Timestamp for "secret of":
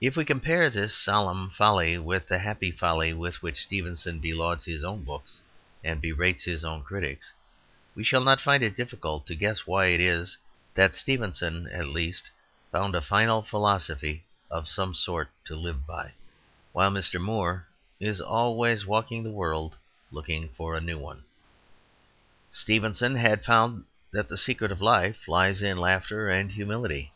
24.36-24.82